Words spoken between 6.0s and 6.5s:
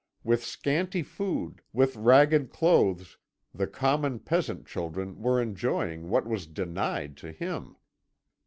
what was